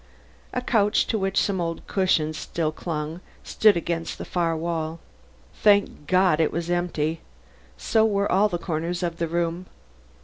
[0.51, 4.99] A couch to which some old cushions still clung stood against the farther wall.
[5.53, 6.39] Thank God!
[6.39, 7.21] it was empty;
[7.77, 9.67] so were all the corners of the room.